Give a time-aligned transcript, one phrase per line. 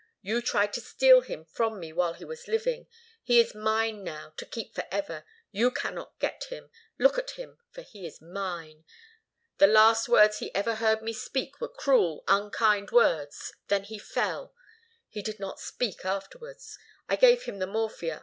[0.23, 2.87] You tried to steal him from me while he was living.
[3.21, 5.25] He is mine now, to keep forever.
[5.51, 6.71] You cannot get him.
[6.97, 8.83] Look at him, for he is mine.
[9.59, 13.53] The last words he ever heard me speak were cruel, unkind words.
[13.67, 14.55] Then he fell.
[15.07, 16.79] He did not speak afterwards.
[17.07, 18.19] I gave him the morphia.